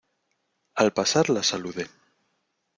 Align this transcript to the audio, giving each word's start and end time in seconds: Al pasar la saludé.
Al 0.85 0.89
pasar 0.99 1.29
la 1.29 1.43
saludé. 1.51 1.87